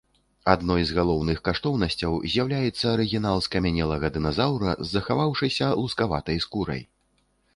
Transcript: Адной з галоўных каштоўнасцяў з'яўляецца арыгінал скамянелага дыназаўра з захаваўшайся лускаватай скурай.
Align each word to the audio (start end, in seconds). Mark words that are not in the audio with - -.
Адной 0.51 0.83
з 0.91 0.95
галоўных 0.99 1.41
каштоўнасцяў 1.47 2.15
з'яўляецца 2.35 2.85
арыгінал 2.95 3.43
скамянелага 3.47 4.11
дыназаўра 4.15 4.71
з 4.79 4.87
захаваўшайся 4.95 5.67
лускаватай 5.83 6.37
скурай. 6.47 6.81